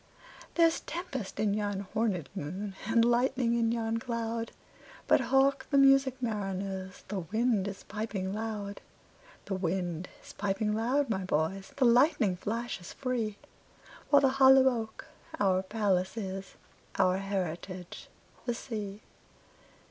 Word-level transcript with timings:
There's 0.55 0.79
tempest 0.79 1.39
in 1.39 1.53
yon 1.53 1.85
hornèd 1.93 2.25
moon, 2.33 2.73
And 2.87 3.05
lightning 3.05 3.53
in 3.53 3.71
yon 3.71 3.99
cloud:But 3.99 5.19
hark 5.21 5.67
the 5.69 5.77
music, 5.77 6.19
mariners! 6.19 7.03
The 7.07 7.19
wind 7.19 7.67
is 7.67 7.83
piping 7.83 8.33
loud; 8.33 8.81
The 9.45 9.53
wind 9.53 10.09
is 10.23 10.33
piping 10.33 10.73
loud, 10.73 11.07
my 11.11 11.23
boys, 11.23 11.71
The 11.77 11.85
lightning 11.85 12.35
flashes 12.35 12.93
free—While 12.93 14.23
the 14.23 14.29
hollow 14.29 14.69
oak 14.69 15.05
our 15.39 15.61
palace 15.61 16.17
is, 16.17 16.55
Our 16.97 17.19
heritage 17.19 18.09
the 18.47 18.55
sea. 18.55 19.03